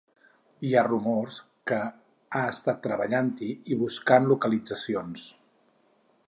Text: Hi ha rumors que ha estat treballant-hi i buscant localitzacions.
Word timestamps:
Hi 0.67 0.71
ha 0.79 0.83
rumors 0.85 1.35
que 1.71 1.77
ha 2.39 2.41
estat 2.55 2.81
treballant-hi 2.87 3.51
i 3.75 3.79
buscant 3.83 4.27
localitzacions. 4.33 5.29